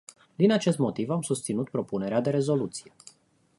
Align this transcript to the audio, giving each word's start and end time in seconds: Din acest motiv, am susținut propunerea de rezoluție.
Din 0.35 0.51
acest 0.51 0.77
motiv, 0.77 1.09
am 1.09 1.21
susținut 1.21 1.69
propunerea 1.69 2.21
de 2.21 2.29
rezoluție. 2.29 2.91